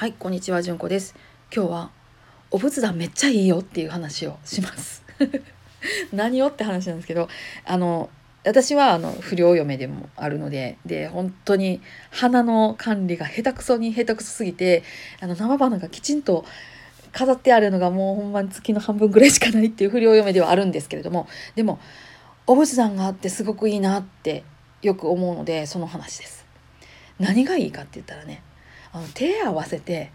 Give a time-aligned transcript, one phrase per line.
[0.00, 1.14] はいこんにちはじゅんこです
[1.54, 1.90] 今日は
[2.50, 5.04] お仏壇めっちゃいいよっていう話をします
[6.10, 7.28] 何をって話なんですけど
[7.66, 8.08] あの
[8.42, 14.84] 私はあの不良嫁でもあるのでで本当に花の管理が下手くそに下手くそすぎて
[15.20, 16.46] あの生花がきちんと
[17.12, 21.78] 飾ってあるのがもうほんまに月の半分ぐらいしかないっていう不良嫁ではあるんですけれどもでも
[22.46, 24.44] お仏壇があってすごくいいなって
[24.80, 26.46] よく思うのでその話です。
[27.18, 28.42] 何がいいかって言ったらね
[28.92, 30.12] あの手合わせて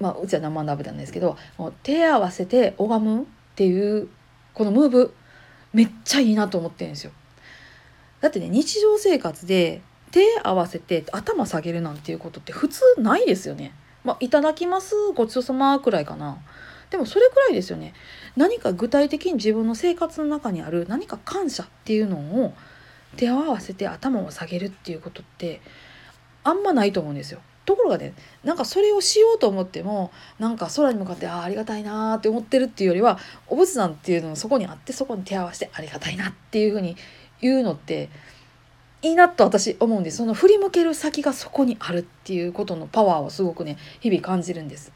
[0.00, 1.36] まあうちは生鍋なんですけど
[1.82, 3.24] 手合わせて拝むっ
[3.54, 4.08] ていう
[4.54, 5.14] このムーブ
[5.72, 7.12] めっちゃいいなと思ってるんですよ。
[8.20, 13.74] だってね日常生活で手合わせて頭下げるなんていうことって普通ないですよね。
[14.04, 16.38] まあ、いただきますごちそうさまくらいかな。
[16.90, 17.94] でもそれくらいですよね。
[18.36, 22.52] 何か具体的に自分の生活の中にある何か感謝っていうのを
[23.16, 25.62] 手を合わせて頭を下げるっていうことって
[26.44, 27.40] あんまないと思うんですよ。
[27.64, 36.96] ところがねなんかそれをしようと思ってもなんか空に向かってあありがたいなって思ってるっていうよりはお仏壇っていうのがそこにあってそこに手合わせてありがたいなっていうふうに
[37.40, 38.08] 言うのって
[39.02, 40.18] いいなと私思うんです。
[40.18, 44.92] その振り向ける先がそこにあるっていうことのパワーをすごくね日々感じるんです。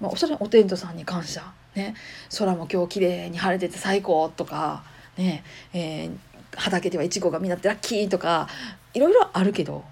[0.00, 1.42] まあ、おそらくお天道さんに感謝、
[1.74, 1.94] ね、
[2.38, 4.84] 空も今日綺麗に晴れてて最高とか、
[5.16, 5.42] ね。
[5.72, 6.16] えー、
[6.56, 8.48] 畑ではイチゴが実ってラッキーとか
[8.92, 9.84] いろいろあるけど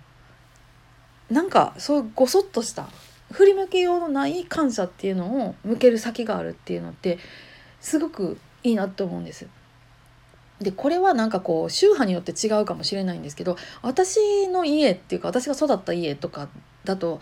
[1.31, 2.89] なんかそういうごそっとした
[3.33, 7.19] 振り向けようのない感謝っていうのを向ける先があるっていうのって
[7.81, 9.47] すごくいいなと思うんです。
[10.61, 16.49] でこれはなんかこう宗派によって違うかもしれないんですけど私の家っていうか私が育った家とか
[16.85, 17.21] だと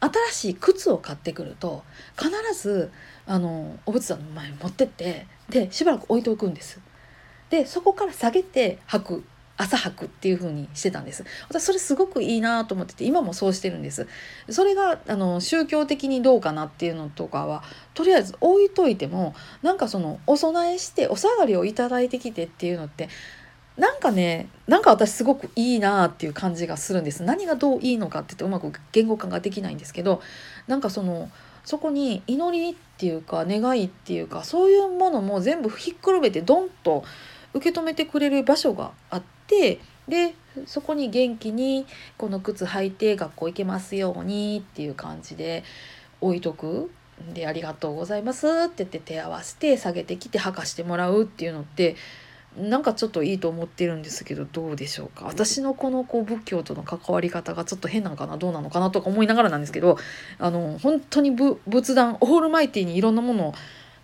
[0.00, 1.82] 新しい靴を買ってくると
[2.18, 2.92] 必ず
[3.26, 6.78] あのお仏壇の前に持ってってでしばらく置いておくんです。
[7.48, 9.24] でそこから下げて履く
[9.56, 11.24] 朝履くっていう風にしてたんです。
[11.48, 14.08] 私それすごくいいなと思ってて今もそうしてるんです。
[14.50, 17.62] それがあの宗教的にどうかなっていうのとかは
[17.94, 23.08] とりあえず置いといてもなんかそのお供えしてお下がりを頂いてきてっていうのって
[23.76, 27.22] なんかねなんか私すごくいいなっていう感じがするんです。
[27.22, 30.20] 何がどういいのかって言ってうまく言語化ができないんですけど
[30.66, 31.30] なんかその
[31.64, 37.04] そこに祈りっていうか願いっていうかそういうものも全部ひっくるめてドンと
[37.54, 40.34] 受け止めてくれる場所があってで
[40.66, 45.64] そこに元気にこの靴履いて学校行けますようにっていう感じで
[46.20, 46.90] 置いとく。
[47.32, 51.94] で「ありがとうございます」って言って手合わせて下げてきて履かしてもらうっていうのって
[52.58, 55.24] なんかちょっといいと思ってるんですけどどうでしょうか？
[55.24, 58.36] 私のこのこう仏教との関わり方がちょっと変なのかな？
[58.36, 58.90] どうなのかな？
[58.90, 59.96] とか思いながらなんですけど
[60.40, 63.54] あの本当に仏壇オールマイティにいろんなものを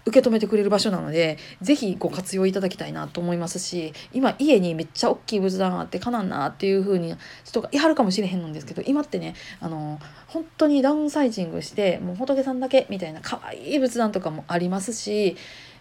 [0.06, 15.36] 受け止めてくれる場所なので是非ご活用いただきたいなと思いますし今家にめっちゃ大きい仏壇があってかなんなっていう風に人がいはるかもしれへんのですけど今ってねあの本当にダウンサイジングしてもう仏さんだけみたいな可愛い仏壇とかもありますし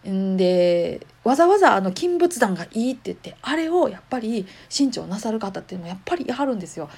[0.08, 6.90] んでわざわざあの金仏壇がいいって言ってあれをやっぱり新調なさる方っていうのもやっぱりいはるんですよ。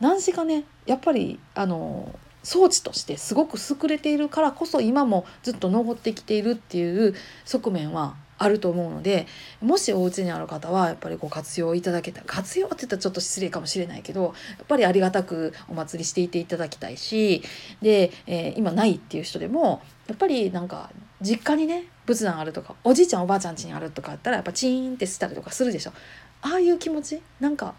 [0.00, 7.14] 何しかねやっぱりあの装置としてすごく優れているからこそ今もずっと残ってきているっていう
[7.44, 9.26] 側面はあると思うので
[9.60, 14.28] もしお家にある方はやっぱりご活用いただけたら活用って言ったらちょっと失礼かもしれないけどや
[14.62, 17.42] っぱりありがたくお祭りしていていただきたいし
[17.82, 20.90] で、えー、今ないっていう人でもやっぱりなんか
[21.20, 25.92] 実家にね仏壇あるとかおじいちゃんおばあちゃん家にあるとかあったらやっぱチーンってしたりとかするでしょ。
[26.40, 27.20] ああいう気持ち？
[27.40, 27.74] なんか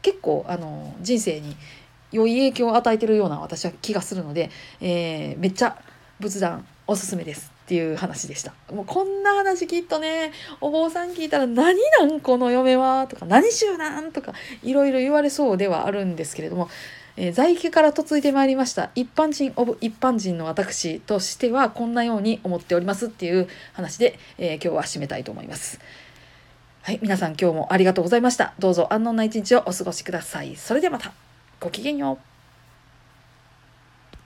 [0.00, 1.54] 結構あの人生に
[2.14, 5.76] 良い影響を与えてるような私は気がするので、えー、めっちゃ
[6.20, 16.68] 仏壇おすすめですっていう話でしたもうこんな話きっとねお坊さん聞いたら「何なんこの嫁は」とか「何週なん?」とかいろいろ言われそうではあるんですけれども、
[17.16, 25.80] えー、在家から嫁いでまいりました一般人オブ一般人の私としてはこんなように思っておりますっていう話で、えー、今日は締めたいと思います。
[26.82, 28.52] はい、皆さん今日もありがとうございました。
[28.58, 30.54] どうぞ安穏な一日をお過ごしください。
[30.54, 31.33] それではまた。
[31.64, 32.33] ごきげんよう。